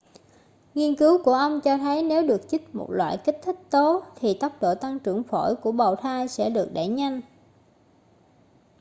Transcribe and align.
nghiên 0.73 0.95
cứu 0.95 1.23
của 1.23 1.33
ông 1.33 1.61
cho 1.63 1.77
thấy 1.77 2.03
nếu 2.03 2.27
được 2.27 2.41
chích 2.47 2.75
một 2.75 2.91
loại 2.91 3.17
kích 3.25 3.37
thích 3.43 3.55
tố 3.69 4.03
thì 4.15 4.37
tốc 4.39 4.61
độ 4.61 4.75
tăng 4.75 4.99
trưởng 4.99 5.23
phổi 5.23 5.55
của 5.55 5.71
bào 5.71 5.95
thai 5.95 6.27
sẽ 6.27 6.49
được 6.49 6.69
đẩy 6.73 6.87
nhanh 6.87 7.21